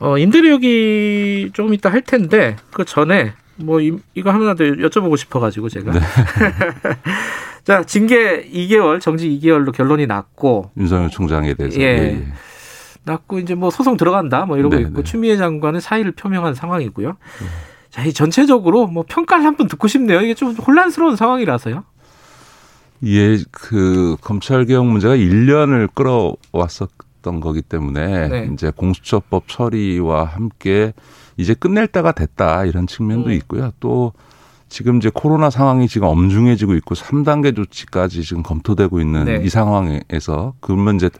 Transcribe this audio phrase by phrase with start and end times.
[0.00, 3.92] 어, 임대료 얘기 좀 이따 할 텐데 그 전에 뭐 이,
[4.22, 5.92] 거 하나 더 여쭤보고 싶어가지고 제가.
[5.92, 6.00] 네.
[7.64, 11.78] 자 징계 2개월 정직 2개월로 결론이 났고 윤석열 총장에 대해서.
[11.80, 11.84] 예.
[11.84, 12.02] 예.
[12.14, 12.26] 예.
[13.04, 15.02] 났고 이제 뭐 소송 들어간다 뭐 이러고 네, 있고 네.
[15.02, 17.08] 추미애 장관은 사의를 표명한 상황이고요.
[17.08, 17.46] 네.
[17.90, 20.20] 자, 이 전체적으로 뭐 평가를 한번 듣고 싶네요.
[20.20, 21.84] 이게 좀 혼란스러운 상황이라서요.
[23.06, 26.90] 예, 그 검찰 개혁 문제가 1년을 끌어왔었
[27.22, 28.50] 던 거기 때문에 네.
[28.52, 30.92] 이제 공수처법 처리와 함께
[31.36, 33.32] 이제 끝낼 때가 됐다 이런 측면도 음.
[33.32, 33.72] 있고요.
[33.80, 34.12] 또
[34.68, 39.40] 지금 이제 코로나 상황이 지금 엄중해지고 있고 3단계 조치까지 지금 검토되고 있는 네.
[39.42, 41.10] 이 상황에서 그러면 이제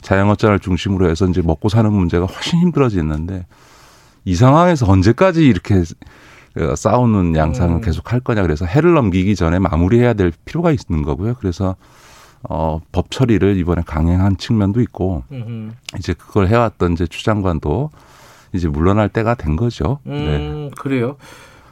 [0.00, 3.46] 자영업자를 중심으로 해서 이제 먹고 사는 문제가 훨씬 힘들어지는데
[4.24, 5.82] 이 상황에서 언제까지 이렇게
[6.56, 7.80] 어, 싸우는 양상을 음.
[7.80, 11.34] 계속 할 거냐 그래서 해를 넘기기 전에 마무리해야 될 필요가 있는 거고요.
[11.40, 11.74] 그래서
[12.48, 15.72] 어, 법 처리를 이번에 강행한 측면도 있고 음흠.
[15.98, 17.90] 이제 그걸 해왔던 이제 추 장관도
[18.52, 19.98] 이제 물러날 때가 된 거죠.
[20.06, 20.70] 음, 네.
[20.78, 21.16] 그래요.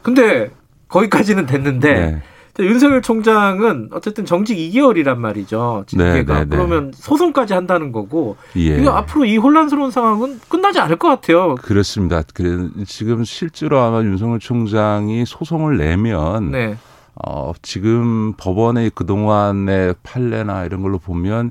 [0.03, 0.51] 근데
[0.89, 2.23] 거기까지는 됐는데 네.
[2.61, 5.85] 윤석열 총장은 어쨌든 정직 2개월이란 말이죠.
[5.87, 6.13] 징계가.
[6.13, 8.37] 네, 네, 네, 그러면 소송까지 한다는 거고.
[8.57, 8.79] 예.
[8.79, 11.55] 이거 앞으로 이 혼란스러운 상황은 끝나지 않을 것 같아요.
[11.55, 12.23] 그렇습니다.
[12.35, 16.77] 그래 지금 실제로 아마 윤석열 총장이 소송을 내면 네.
[17.15, 21.51] 어, 지금 법원의 그동안의 판례나 이런 걸로 보면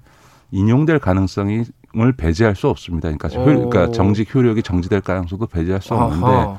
[0.51, 1.63] 인용될 가능성이
[1.97, 3.09] 을 배제할 수 없습니다.
[3.09, 6.57] 그러니까, 효, 그러니까 정직 효력이 정지될 가능성도 배제할 수 없는데 아하.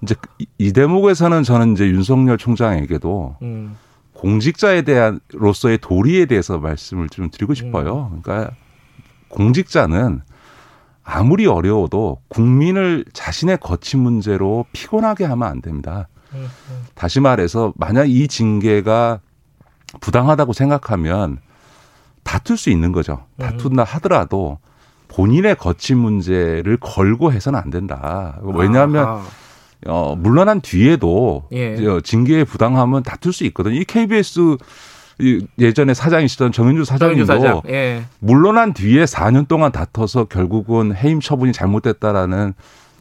[0.00, 0.14] 이제
[0.58, 3.76] 이 대목에서는 저는 이제 윤석열 총장에게도 음.
[4.12, 8.12] 공직자에 대한 로서의 도리에 대해서 말씀을 좀 드리고 싶어요.
[8.12, 8.20] 음.
[8.22, 8.54] 그러니까
[9.28, 10.20] 공직자는
[11.02, 16.06] 아무리 어려워도 국민을 자신의 거친 문제로 피곤하게 하면 안 됩니다.
[16.34, 16.86] 음, 음.
[16.94, 19.20] 다시 말해서 만약 이 징계가
[20.00, 21.38] 부당하다고 생각하면
[22.22, 23.24] 다툴 수 있는 거죠.
[23.38, 24.58] 다툰다 하더라도
[25.08, 28.38] 본인의 거친 문제를 걸고 해서는 안 된다.
[28.42, 29.24] 왜냐하면 아하.
[29.86, 31.76] 어, 물러난 뒤에도 예.
[32.02, 33.76] 징계의 부당함은 다툴 수 있거든요.
[33.76, 34.58] 이 KBS
[35.58, 37.62] 예전에 사장이시던 정윤주 사장님도 사장.
[37.68, 38.04] 예.
[38.18, 42.54] 물러난 뒤에 4년 동안 다퉈서 결국은 해임 처분이 잘못됐다라는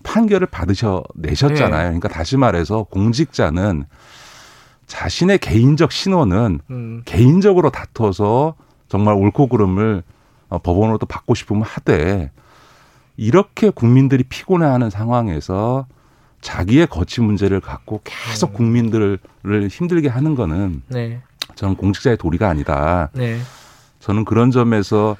[0.07, 1.81] 판결을 받으셔 내셨잖아요.
[1.81, 1.85] 예.
[1.87, 3.83] 그러니까 다시 말해서 공직자는
[4.87, 7.01] 자신의 개인적 신원은 음.
[7.03, 8.55] 개인적으로 다퉈서
[8.87, 10.03] 정말 옳고 그름을
[10.47, 12.31] 어, 법원으로도 받고 싶으면 하되
[13.17, 15.87] 이렇게 국민들이 피곤해하는 상황에서
[16.39, 18.53] 자기의 거치 문제를 갖고 계속 음.
[18.53, 19.19] 국민들을
[19.69, 21.21] 힘들게 하는 거는 네.
[21.55, 23.09] 저는 공직자의 도리가 아니다.
[23.13, 23.39] 네.
[23.99, 25.17] 저는 그런 점에서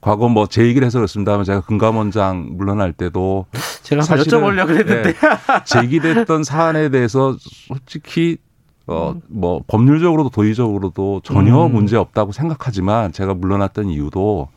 [0.00, 3.46] 과거 뭐 제 얘기를 해서 그렇습니다만 제가 금감원장 물러날 때도
[3.82, 5.14] 제가 한번 여쭤보려고 그랬는데 네,
[5.66, 8.38] 제기됐던 사안에 대해서 솔직히
[8.86, 11.72] 어 뭐 법률적으로도 도의적으로도 전혀 음.
[11.72, 14.48] 문제 없다고 생각하지만 제가 물러났던 이유도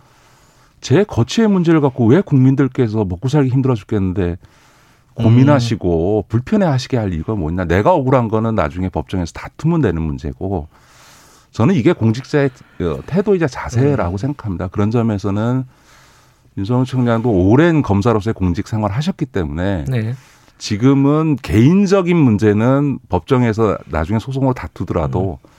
[0.79, 4.37] 제 거치의 문제를 갖고 왜 국민들께서 먹고 살기 힘들어 죽겠는데
[5.15, 6.23] 고민하시고 음.
[6.29, 7.65] 불편해하시게 할 이유가 뭐냐.
[7.65, 10.67] 내가 억울한 거는 나중에 법정에서 다투면 되는 문제고
[11.51, 12.49] 저는 이게 공직자의
[12.81, 14.17] 어, 태도이자 자세라고 음.
[14.17, 14.67] 생각합니다.
[14.67, 15.65] 그런 점에서는
[16.57, 20.15] 윤석열 총장도 오랜 검사로서의 공직 생활을 하셨기 때문에 네.
[20.57, 25.49] 지금은 개인적인 문제는 법정에서 나중에 소송으로 다투더라도 음.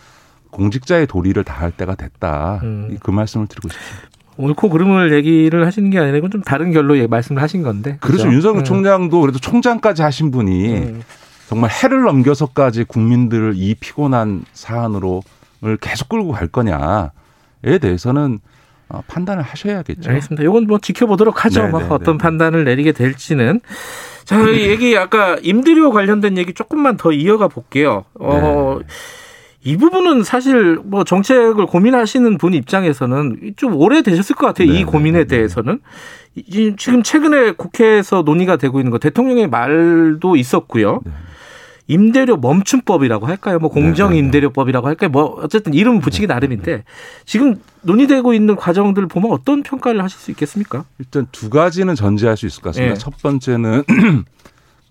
[0.51, 2.61] 공직자의 도리를 다할 때가 됐다.
[2.63, 2.97] 음.
[3.03, 4.09] 그 말씀을 드리고 싶습니다.
[4.37, 7.99] 옳고 그름을 얘기를 하시는 게 아니라 이건 좀 다른 결로 말씀을 하신 건데.
[8.01, 8.25] 그렇죠.
[8.25, 8.35] 그렇죠?
[8.35, 8.65] 윤석열 음.
[8.65, 11.03] 총장도 그래도 총장까지 하신 분이 음.
[11.49, 15.23] 정말 해를 넘겨서까지 국민들을 이 피곤한 사안으로
[15.81, 18.41] 계속 끌고 갈 거냐에 대해서는
[18.89, 20.11] 어, 판단을 하셔야겠죠.
[20.11, 20.43] 알겠습니다.
[20.43, 21.69] 이건 뭐 지켜보도록 하죠.
[21.69, 23.61] 뭐 어떤 판단을 내리게 될지는.
[24.25, 28.05] 자, 이 얘기 아까 임대료 관련된 얘기 조금만 더 이어가 볼게요.
[28.21, 28.87] 어, 네.
[29.65, 34.69] 이 부분은 사실 뭐 정책을 고민하시는 분 입장에서는 좀 오래 되셨을 것 같아요.
[34.69, 35.37] 네, 이 고민에 네, 네.
[35.37, 35.81] 대해서는.
[36.77, 41.01] 지금 최근에 국회에서 논의가 되고 있는 거 대통령의 말도 있었고요.
[41.05, 41.13] 네.
[41.87, 43.59] 임대료 멈춤법이라고 할까요?
[43.59, 45.11] 뭐 공정 네, 네, 임대료법이라고 할까요?
[45.11, 46.85] 뭐 어쨌든 이름 붙이기 나름인데
[47.27, 50.85] 지금 논의되고 있는 과정들 보면 어떤 평가를 하실 수 있겠습니까?
[50.99, 52.95] 일단 두 가지는 전제할 수 있을 것 같습니다.
[52.95, 52.99] 네.
[52.99, 53.83] 첫 번째는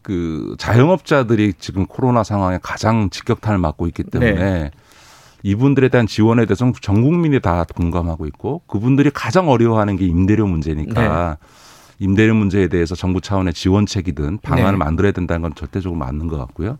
[0.02, 4.72] 그 자영업자들이 지금 코로나 상황에 가장 직격탄을 맞고 있기 때문에 네.
[5.44, 11.38] 이분들에 대한 지원에 대해서는 전 국민이 다 공감하고 있고 그분들이 가장 어려워하는 게 임대료 문제니까
[11.42, 11.48] 네.
[12.02, 14.78] 임대료 문제에 대해서 정부 차원의 지원책이든 방안을 네.
[14.78, 16.80] 만들어야 된다는 건 절대적으로 맞는 것 같고요.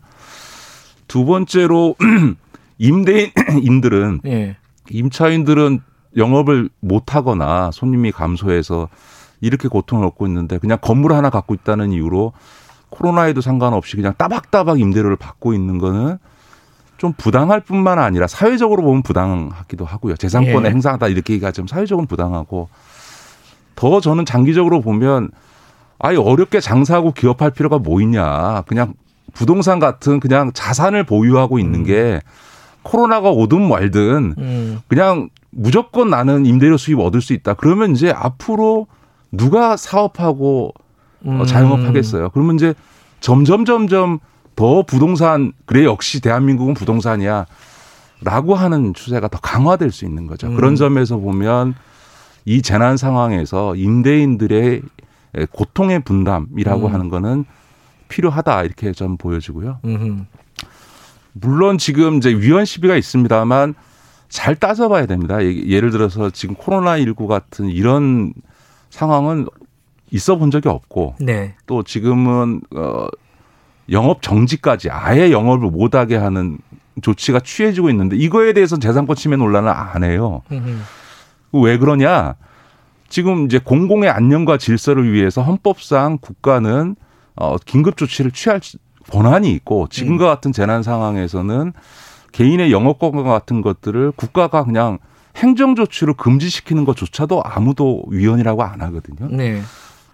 [1.06, 1.94] 두 번째로
[2.78, 4.56] 임대인들은 네.
[4.90, 5.80] 임차인들은
[6.16, 8.88] 영업을 못 하거나 손님이 감소해서
[9.40, 12.32] 이렇게 고통을 얻고 있는데 그냥 건물 하나 갖고 있다는 이유로
[12.90, 16.18] 코로나에도 상관없이 그냥 따박따박 임대료를 받고 있는 거는
[16.98, 20.16] 좀 부당할 뿐만 아니라 사회적으로 보면 부당하기도 하고요.
[20.16, 20.70] 재산권의 예.
[20.70, 22.68] 행사하다 이렇게 얘기가 좀 사회적으로 부당하고
[23.74, 25.30] 더 저는 장기적으로 보면
[25.98, 28.62] 아예 어렵게 장사하고 기업할 필요가 뭐 있냐.
[28.66, 28.94] 그냥
[29.32, 31.84] 부동산 같은 그냥 자산을 보유하고 있는 음.
[31.84, 32.20] 게
[32.82, 34.80] 코로나가 오든 말든 음.
[34.88, 37.54] 그냥 무조건 나는 임대료 수입 얻을 수 있다.
[37.54, 38.86] 그러면 이제 앞으로
[39.30, 40.72] 누가 사업하고
[41.24, 41.46] 어, 음.
[41.46, 42.30] 자영업하겠어요.
[42.30, 42.74] 그러면 이제
[43.20, 44.18] 점점 점점
[44.56, 47.46] 더 부동산 그래 역시 대한민국은 부동산이야.
[48.24, 50.48] 라고 하는 추세가 더 강화될 수 있는 거죠.
[50.48, 50.56] 음.
[50.56, 51.74] 그런 점에서 보면
[52.44, 54.82] 이 재난 상황에서 임대인들의
[55.52, 56.94] 고통의 분담이라고 음.
[56.94, 57.44] 하는 거는
[58.08, 59.78] 필요하다 이렇게 좀 보여지고요.
[59.84, 60.26] 음.
[61.32, 63.74] 물론 지금 이제 위헌 시비가 있습니다만
[64.28, 65.44] 잘 따져봐야 됩니다.
[65.44, 68.32] 예를 들어서 지금 코로나 19 같은 이런
[68.90, 69.46] 상황은
[70.10, 71.54] 있어 본 적이 없고 네.
[71.66, 73.06] 또 지금은 어
[73.90, 76.58] 영업 정지까지 아예 영업을 못 하게 하는
[77.00, 80.42] 조치가 취해지고 있는데 이거에 대해서 재산권 침해 논란을 안 해요.
[81.52, 82.34] 왜 그러냐?
[83.08, 86.96] 지금 이제 공공의 안녕과 질서를 위해서 헌법상 국가는
[87.36, 88.60] 어 긴급 조치를 취할
[89.10, 90.28] 권한이 있고 지금과 음.
[90.28, 91.72] 같은 재난 상황에서는
[92.32, 94.98] 개인의 영업권 같은 것들을 국가가 그냥
[95.36, 99.28] 행정 조치로 금지시키는 것조차도 아무도 위헌이라고 안 하거든요.
[99.30, 99.60] 네.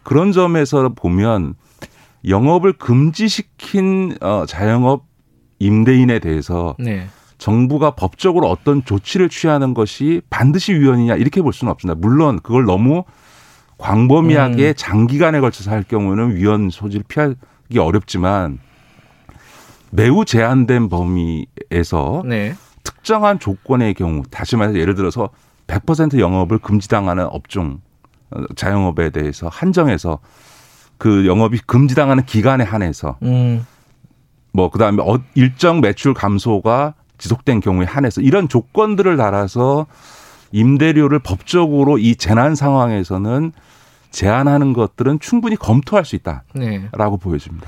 [0.02, 1.54] 그런 점에서 보면
[2.26, 5.04] 영업을 금지시킨 어 자영업
[5.60, 7.08] 임대인에 대해서 네.
[7.38, 11.98] 정부가 법적으로 어떤 조치를 취하는 것이 반드시 위헌이냐 이렇게 볼 수는 없습니다.
[11.98, 13.04] 물론 그걸 너무
[13.78, 14.74] 광범위하게 음.
[14.76, 18.58] 장기간에 걸쳐서 할 경우는 위헌 소지를 피하기 어렵지만
[19.90, 22.54] 매우 제한된 범위에서 네.
[22.82, 25.30] 특정한 조건의 경우 다시 말해서 예를 들어서
[25.68, 27.80] 100% 영업을 금지당하는 업종
[28.30, 30.18] 어, 자영업에 대해서 한정해서
[30.98, 33.64] 그 영업이 금지당하는 기간에 한해서 음.
[34.52, 39.86] 뭐 그다음에 어, 일정 매출 감소가 지속된 경우에 한해서 이런 조건들을 달아서
[40.52, 43.52] 임대료를 법적으로 이 재난 상황에서는
[44.10, 46.88] 제한하는 것들은 충분히 검토할 수 있다라고 네.
[47.20, 47.66] 보여집니다.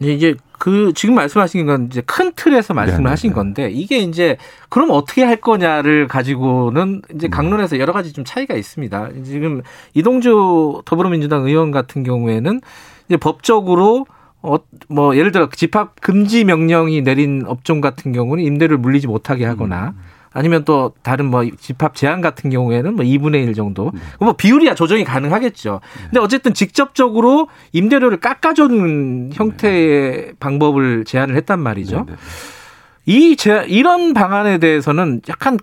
[0.00, 3.10] 이제 그 지금 말씀하신 건 이제 큰 틀에서 말씀을 네네.
[3.10, 4.36] 하신 건데 이게 이제
[4.68, 7.30] 그럼 어떻게 할 거냐를 가지고는 이제 음.
[7.30, 9.10] 강론에서 여러 가지 좀 차이가 있습니다.
[9.24, 9.62] 지금
[9.94, 12.60] 이동주 더불어민주당 의원 같은 경우에는
[13.08, 14.06] 이제 법적으로
[14.42, 14.56] 어,
[14.88, 20.18] 뭐, 예를 들어 집합 금지 명령이 내린 업종 같은 경우는 임대를 물리지 못하게 하거나 음.
[20.32, 23.90] 아니면 또 다른 뭐 집합 제한 같은 경우에는 뭐 2분의 1 정도.
[23.92, 24.00] 네.
[24.20, 25.80] 뭐 비율이야 조정이 가능하겠죠.
[25.82, 26.02] 네.
[26.04, 30.32] 근데 어쨌든 직접적으로 임대료를 깎아주는 형태의 네.
[30.38, 32.04] 방법을 제안을 했단 말이죠.
[32.06, 32.12] 네.
[32.12, 32.18] 네.
[33.06, 35.58] 이 제, 이런 방안에 대해서는 약간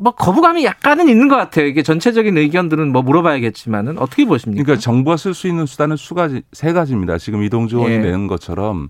[0.00, 1.66] 뭐 거부감이 약간은 있는 것 같아요.
[1.66, 4.64] 이게 전체적인 의견들은 뭐 물어봐야겠지만은 어떻게 보십니까?
[4.64, 7.18] 그러니까 정부가 쓸 수 있는 수단은 수 가지 세 가지입니다.
[7.18, 7.98] 지금 이동주 의원이 예.
[7.98, 8.88] 내는 것처럼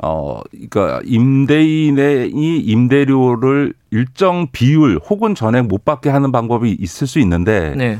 [0.00, 7.18] 어, 그러니까 임대인의 이 임대료를 일정 비율 혹은 전액 못 받게 하는 방법이 있을 수
[7.18, 7.98] 있는데 네.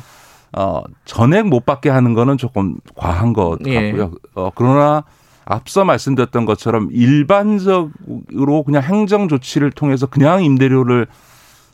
[0.56, 3.74] 어, 전액 못 받게 하는 거는 조금 과한 것 예.
[3.90, 4.12] 같고요.
[4.14, 4.18] 예.
[4.36, 5.02] 어, 그러나
[5.44, 11.08] 앞서 말씀드렸던 것처럼 일반적으로 그냥 행정 조치를 통해서 그냥 임대료를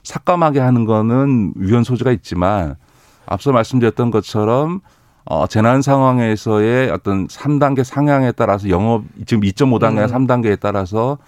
[0.05, 2.77] 삭감하게 하는 거는 위헌 소지가 있지만
[3.27, 4.81] 앞서 말씀드렸던 것처럼
[5.25, 10.27] 어, 재난 상황에서의 어떤 3단계 상향에 따라서 영업 지금 2.5단계나 음.
[10.27, 11.19] 3단계에 따라서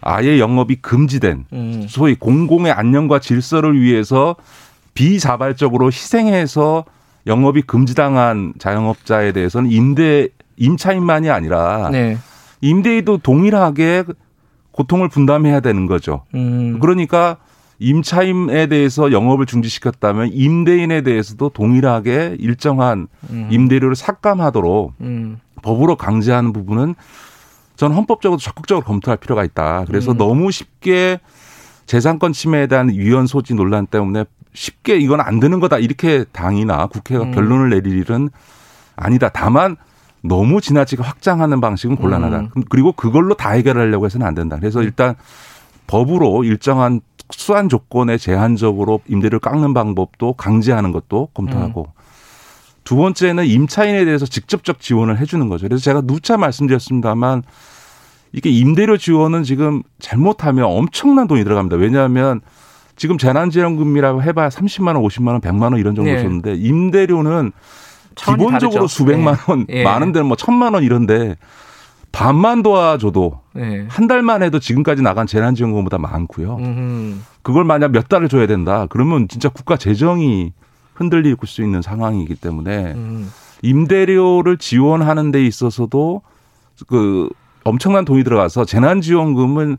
[0.00, 1.86] 아예 영업이 금지된 음.
[1.88, 4.34] 소위 공공의 안녕과 질서를 위해서
[4.94, 6.84] 비자발적으로 희생해서
[7.26, 12.18] 영업이 금지당한 자영업자에 대해서는 임대 임차인만이 아니라 네.
[12.60, 14.04] 임대인도 동일하게
[14.72, 16.24] 고통을 분담해야 되는 거죠.
[16.34, 16.78] 음.
[16.80, 17.36] 그러니까
[17.78, 23.48] 임차인에 대해서 영업을 중지시켰다면 임대인에 대해서도 동일하게 일정한 음.
[23.50, 25.38] 임대료를 삭감하도록 음.
[25.62, 26.94] 법으로 강제하는 부분은
[27.76, 29.84] 저는 헌법적으로 적극적으로 검토할 필요가 있다.
[29.86, 30.16] 그래서 음.
[30.18, 31.20] 너무 쉽게
[31.86, 37.24] 재산권 침해에 대한 위헌 소지 논란 때문에 쉽게 이건 안 되는 거다 이렇게 당이나 국회가
[37.24, 37.32] 음.
[37.32, 38.30] 결론을 내릴 일은
[38.96, 39.28] 아니다.
[39.28, 39.76] 다만
[40.22, 42.40] 너무 지나치게 확장하는 방식은 곤란하다.
[42.40, 42.50] 음.
[42.68, 44.56] 그리고 그걸로 다 해결하려고 해서는 안 된다.
[44.58, 45.14] 그래서 일단
[45.86, 51.98] 법으로 일정한 특수한 조건에 제한적으로 임대를 깎는 방법도 강제하는 것도 검토하고 음.
[52.84, 55.68] 두 번째는 임차인에 대해서 직접적 지원을 해주는 거죠.
[55.68, 57.42] 그래서 제가 누차 말씀드렸습니다만
[58.32, 61.76] 이게 임대료 지원은 지금 잘못하면 엄청난 돈이 들어갑니다.
[61.76, 62.40] 왜냐하면
[62.96, 66.22] 지금 재난지원금이라고 해봐야 30만 원, 50만 원, 100만 원 이런 정도 네.
[66.22, 67.52] 줬는데 임대료는
[68.14, 68.86] 기본적으로 다르죠.
[68.86, 69.40] 수백만 네.
[69.46, 69.84] 원, 예.
[69.84, 71.36] 많은 데는 뭐 천만 원 이런데
[72.18, 73.86] 반만 도와줘도 네.
[73.88, 76.56] 한 달 만에도 지금까지 나간 재난지원금보다 많고요.
[76.56, 77.14] 음흠.
[77.42, 78.86] 그걸 만약 몇 달을 줘야 된다.
[78.90, 80.52] 그러면 진짜 국가 재정이
[80.94, 83.30] 흔들릴 수 있는 상황이기 때문에 음.
[83.62, 86.22] 임대료를 지원하는 데 있어서도
[86.88, 87.28] 그
[87.64, 89.76] 엄청난 돈이 들어가서 재난지원금은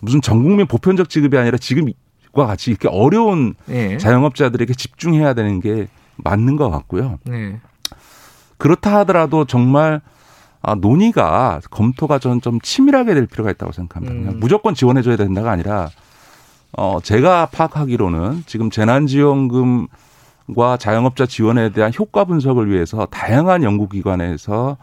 [0.00, 3.98] 무슨 전 국민 보편적 지급이 아니라 지금과 같이 이렇게 어려운 네.
[3.98, 7.18] 자영업자들에게 집중해야 되는 게 맞는 것 같고요.
[7.24, 7.60] 네.
[8.56, 10.00] 그렇다 하더라도 정말
[10.62, 14.32] 아, 논의가 검토가 전좀 치밀하게 될 필요가 있다고 생각합니다.
[14.32, 14.40] 음.
[14.40, 15.90] 무조건 지원해줘야 된다가 아니라
[16.72, 19.88] 어 제가 파악하기로는 지금 재난지원금과
[20.78, 24.78] 자영업자 지원에 대한 효과 분석을 위해서 다양한 연구기관에서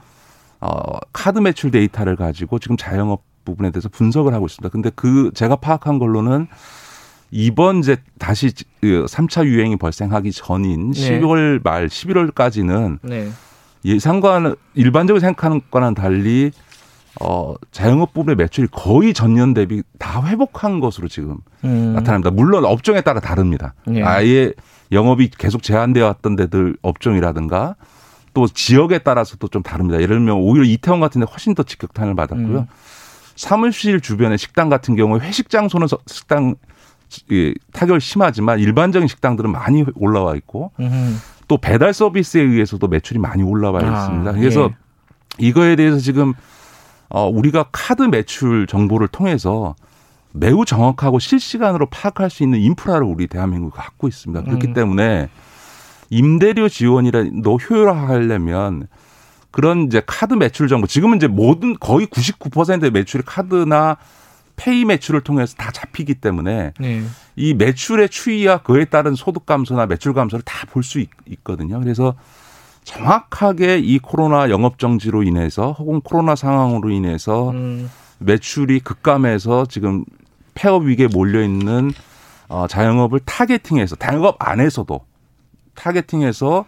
[0.59, 4.69] 어 카드 매출 데이터를 가지고 지금 자영업 부분에 대해서 분석을 하고 있습니다.
[4.69, 6.47] 근데 그 제가 파악한 걸로는
[7.31, 8.49] 이번 이제 다시
[8.81, 11.19] 3차 그 유행이 발생하기 전인 네.
[11.21, 13.29] 10월 말 11월까지는 네.
[13.85, 16.51] 예상과는 일반적으로 생각하는 거와는 달리
[17.21, 21.93] 어 자영업 부분의 매출이 거의 전년 대비 다 회복한 것으로 지금 음.
[21.95, 22.29] 나타납니다.
[22.29, 23.73] 물론 업종에 따라 다릅니다.
[23.93, 24.03] 예.
[24.03, 24.53] 아예
[24.91, 27.75] 영업이 계속 제한되어 왔던 데들 업종이라든가
[28.33, 30.01] 또 지역에 따라서도 좀 다릅니다.
[30.01, 32.59] 예를 들면 오히려 이태원 같은 데 훨씬 더 직격탄을 받았고요.
[32.59, 32.67] 음.
[33.35, 36.55] 사무실 주변의 식당 같은 경우에 회식 장소는 식당
[37.73, 41.17] 타결 심하지만 일반적인 식당들은 많이 올라와 있고 음.
[41.49, 44.31] 또 배달 서비스에 의해서도 매출이 많이 올라와 아, 있습니다.
[44.33, 45.45] 그래서 예.
[45.45, 46.33] 이거에 대해서 지금
[47.09, 49.75] 어 우리가 카드 매출 정보를 통해서
[50.31, 54.43] 매우 정확하고 실시간으로 파악할 수 있는 인프라를 우리 대한민국이 갖고 있습니다.
[54.43, 54.73] 그렇기 음.
[54.73, 55.29] 때문에
[56.11, 58.87] 임대료 지원이라도 효율화하려면
[59.49, 63.97] 그런 이제 카드 매출 정보 지금은 이제 모든 거의 99%의 매출이 카드나
[64.59, 67.01] 페이 매출을 통해서 다 잡히기 때문에 네.
[67.37, 71.79] 이 매출의 추이와 그에 따른 소득 감소나 매출 감소를 다 볼 수 있거든요.
[71.79, 72.13] 그래서
[72.83, 77.89] 정확하게 이 코로나 영업 정지로 인해서 혹은 코로나 상황으로 인해서 음.
[78.19, 80.03] 매출이 급감해서 지금
[80.55, 81.91] 폐업 위기에 몰려 있는
[82.49, 84.99] 어 자영업을 타겟팅해서 자영업 안에서도
[85.75, 86.65] 타겟팅해서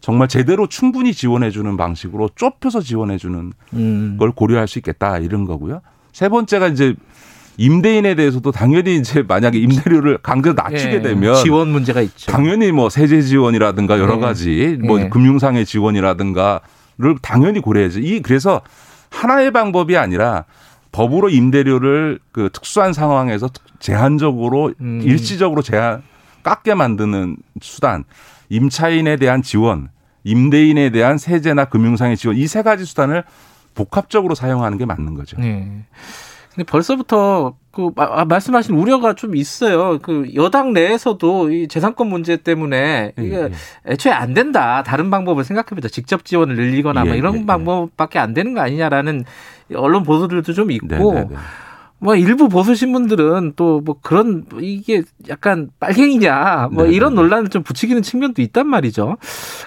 [0.00, 4.16] 정말 제대로 충분히 지원해 주는 방식으로 좁혀서 지원해 주는 음.
[4.18, 5.80] 걸 고려할 수 있겠다 이런 거고요.
[6.12, 6.94] 세 번째가 이제
[7.56, 12.30] 임대인에 대해서도 당연히 이제 만약에 임대료를 강제로 낮추게 예, 되면 지원 문제가 있죠.
[12.30, 14.20] 당연히 뭐 세제 지원이라든가 여러 예.
[14.20, 15.08] 가지 뭐 예.
[15.08, 18.00] 금융상의 지원이라든가를 당연히 고려해야죠.
[18.00, 18.62] 이 그래서
[19.10, 20.44] 하나의 방법이 아니라
[20.92, 25.00] 법으로 임대료를 그 특수한 상황에서 제한적으로 음.
[25.04, 26.02] 일시적으로 제한
[26.42, 28.04] 깎게 만드는 수단,
[28.48, 29.88] 임차인에 대한 지원,
[30.24, 33.24] 임대인에 대한 세제나 금융상의 지원 이 세 가지 수단을
[33.74, 35.36] 복합적으로 사용하는 게 맞는 거죠.
[35.38, 35.84] 네.
[36.54, 39.98] 근데 벌써부터 그 아, 말씀하신 우려가 좀 있어요.
[40.00, 43.92] 그 여당 내에서도 이 재산권 문제 때문에 예, 이게 예, 예.
[43.92, 44.82] 애초에 안 된다.
[44.82, 45.88] 다른 방법을 생각해보자.
[45.88, 49.24] 직접 지원을 늘리거나 뭐 예, 뭐 이런 예, 방법밖에 안 되는 거 아니냐라는
[49.76, 50.86] 언론 보도들도 좀 있고.
[50.86, 51.36] 네 네 네.
[52.02, 57.62] 뭐 일부 보수 신문들은 또 뭐 그런 이게 약간 빨갱이냐 뭐 네 이런 논란을 좀
[57.62, 59.16] 부추기는 측면도 있단 말이죠.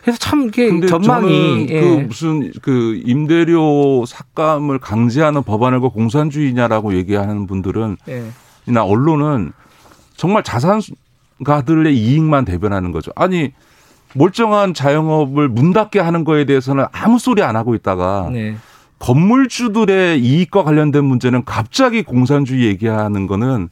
[0.01, 1.81] 그래서 참 이게 전망이 그 예.
[1.81, 8.23] 그 무슨 그 임대료 삭감을 강제하는 법안을 그 공산주의냐라고 얘기하는 분들은 예.
[8.65, 9.51] 나 언론은
[10.15, 13.11] 정말 자산가들의 이익만 대변하는 거죠.
[13.15, 13.51] 아니
[14.15, 18.55] 멀쩡한 자영업을 문 닫게 하는 거에 대해서는 아무 소리 안 하고 있다가 네.
[19.03, 23.67] 건물주들의 이익과 관련된 문제는 갑자기 공산주의 얘기하는 거는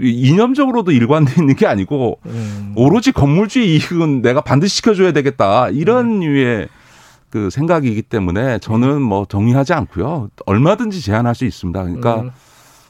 [0.00, 2.72] 이념적으로도 일관돼 있는 게 아니고 음.
[2.74, 6.20] 오로지 건물주의 이익은 내가 반드시 시켜줘야 되겠다 이런 음.
[6.20, 6.68] 류의
[7.30, 11.80] 그 생각이기 때문에 저는 뭐 동의하지 않고요 얼마든지 제한할 수 있습니다.
[11.84, 12.30] 그러니까 음.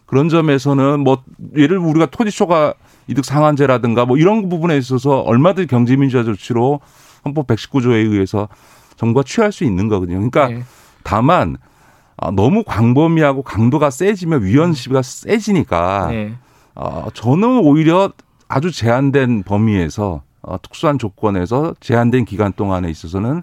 [0.07, 1.23] 그런 점에서는 뭐
[1.57, 2.73] 예를 우리가 토지 초과
[3.07, 6.81] 이득 상한제라든가 뭐 이런 부분에 있어서 얼마든지 경제민주화 조치로
[7.27, 8.49] 헌법 119조에 의해서
[8.97, 10.17] 정부가 취할 수 있는 거거든요.
[10.17, 10.65] 그러니까 네.
[11.05, 11.57] 다만
[12.17, 16.33] 아, 너무 광범위하고 강도가 세지면 위헌 시비가 세지니까 네.
[16.75, 18.11] 어, 저는 오히려
[18.49, 23.43] 아주 제한된 범위에서 어, 특수한 조건에서 제한된 기간 동안에 있어서는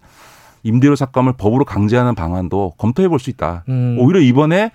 [0.63, 3.63] 임대료 삭감을 법으로 강제하는 방안도 검토해 볼 수 있다.
[3.69, 3.97] 음.
[3.99, 4.71] 오히려 이번에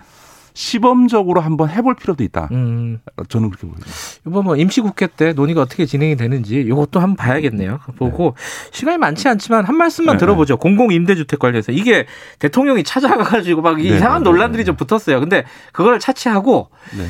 [0.57, 2.49] 시범적으로 한번 해볼 필요도 있다.
[2.53, 2.99] 음.
[3.29, 3.87] 저는 그렇게 보입니다.
[4.27, 7.81] 이번 뭐 임시국회 때 논의가 어떻게 진행이 되는지 이것도 한번 봐야겠네요.
[7.97, 8.71] 보고 네.
[8.73, 10.21] 시간이 많지 않지만 한 말씀만 네.
[10.21, 10.57] 들어보죠.
[10.57, 12.07] 공공 임대주택 관련해서 이게
[12.39, 13.85] 대통령이 찾아가가지고 막 네.
[13.85, 14.31] 이상한 네.
[14.31, 15.21] 논란들이 좀 붙었어요.
[15.21, 17.05] 근데 그거를 차치하고 네.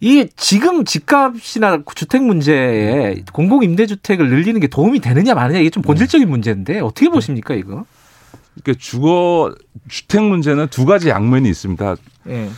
[0.00, 6.26] 이 지금 집값이나 주택 문제에 공공 임대주택을 늘리는 게 도움이 되느냐 마느냐 이게 좀 본질적인
[6.26, 7.84] 문제인데 어떻게 보십니까 이거?
[8.60, 9.54] 그러니까 주거
[9.88, 11.96] 주택 문제는 두 가지 양면이 있습니다.
[12.28, 12.48] 예.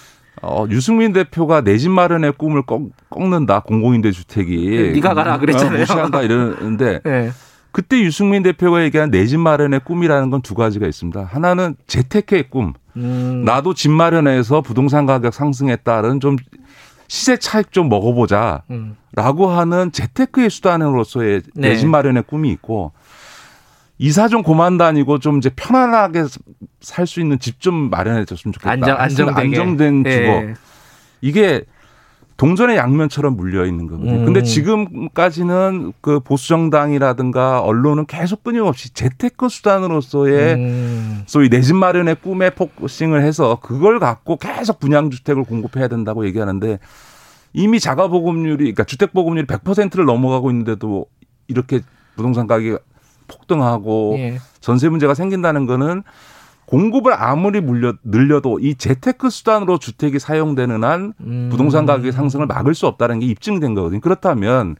[0.42, 5.76] 어, 유승민 대표가 내 집 마련의 꿈을 꺾, 꺾는다 공공임대 주택이 네가 가라 그랬잖아요.
[5.76, 7.30] 어, 무시한다 이러는데 예.
[7.72, 11.22] 그때 유승민 대표가 얘기한 내 집 마련의 꿈이라는 건 두 가지가 있습니다.
[11.24, 12.74] 하나는 재테크의 꿈.
[12.96, 13.42] 음.
[13.44, 16.36] 나도 집 마련해서 부동산 가격 상승에 따른 좀
[17.08, 18.62] 시세 차익 좀 먹어보자.
[18.70, 18.96] 음.
[19.14, 21.68] 라고 하는 재테크의 수단으로서의 네.
[21.70, 22.92] 내집 마련의 꿈이 있고
[23.98, 26.24] 이사 좀 고만 다니고 좀 이제 편안하게
[26.80, 28.70] 살 수 있는 집 좀 마련해줬으면 좋겠다.
[28.72, 29.40] 안정, 안정되게.
[29.40, 30.16] 안정된 네.
[30.16, 30.60] 주거.
[31.20, 31.64] 이게
[32.36, 34.12] 동전의 양면처럼 물려 있는 거거든요.
[34.18, 34.24] 음.
[34.24, 41.22] 근데 지금까지는 그 보수 정당이라든가 언론은 계속 끊임없이 재테크 수단으로서의 음.
[41.26, 46.80] 소위 내 집 마련의 꿈에 focusing을 해서 그걸 갖고 계속 분양 주택을 공급해야 된다고 얘기하는데
[47.52, 51.06] 이미 자가 보급률이 그러니까 주택 보급률이 100%를 넘어가고 있는데도
[51.46, 51.80] 이렇게
[52.16, 52.76] 부동산 가격이
[53.28, 54.38] 폭등하고 예.
[54.60, 56.02] 전세 문제가 생긴다는 거는
[56.66, 61.48] 공급을 아무리 물려 늘려도 이 재테크 수단으로 주택이 사용되는 한 음.
[61.50, 64.00] 부동산 가격의 상승을 막을 수 없다는 게 입증된 거거든요.
[64.00, 64.76] 그렇다면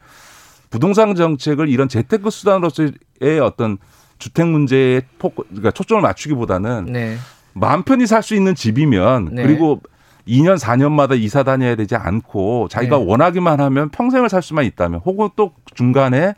[0.71, 3.77] 부동산 정책을 이런 재테크 수단으로서의 어떤
[4.17, 7.17] 주택 문제에 포 그러니까 초점을 맞추기보다는 네.
[7.53, 9.43] 마음 편히 살 수 있는 집이면 네.
[9.43, 9.81] 그리고
[10.27, 13.05] 2년 4년마다 이사 다녀야 되지 않고 자기가 네.
[13.05, 16.33] 원하기만 하면 평생을 살 수만 있다면 혹은 또 중간에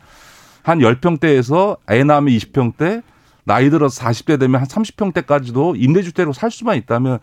[0.68, 3.02] 한 10평대에서 애 낳으면 20평대
[3.46, 7.20] 나이 들어서 40대 되면 한 30평대까지도 임대주택으로 살 수만 있다면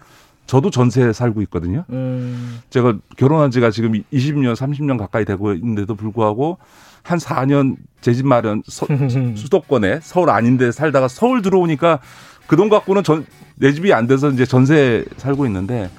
[0.47, 1.85] 저도 전세에 살고 있거든요.
[1.91, 2.61] 음.
[2.71, 6.57] 제가 결혼한 지가 지금 20년, 30년 가까이 되고 있는데도 불구하고
[7.03, 8.87] 한 4년 제 집 마련 서,
[9.37, 11.99] 수도권에 서울 아닌데 살다가 서울 들어오니까
[12.47, 15.91] 그 돈 갖고는 전, 내 집이 안 돼서 이제 전세 살고 있는데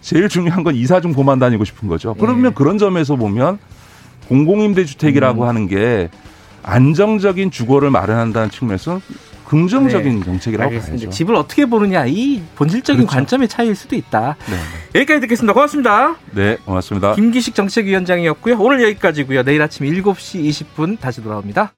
[0.00, 2.14] 제일 중요한 건 이사 좀 고만 다니고 싶은 거죠.
[2.14, 2.50] 그러면 네.
[2.52, 3.58] 그런 점에서 보면
[4.28, 5.48] 공공임대주택이라고 음.
[5.48, 6.10] 하는 게
[6.64, 9.00] 안정적인 주거를 마련한다는 측면에서
[9.46, 10.24] 긍정적인 네.
[10.24, 11.04] 정책이라고 알겠습니다.
[11.04, 11.10] 봐야죠.
[11.10, 13.14] 집을 어떻게 보느냐 이 본질적인 그렇죠.
[13.14, 14.36] 관점의 차이일 수도 있다.
[14.46, 15.00] 네, 네.
[15.00, 15.52] 여기까지 듣겠습니다.
[15.52, 16.16] 고맙습니다.
[16.32, 17.14] 네, 고맙습니다.
[17.14, 18.56] 김기식 정책위원장이었고요.
[18.58, 19.42] 오늘 여기까지고요.
[19.42, 21.70] 내일 아침 7시 20분 다시 돌아옵니다.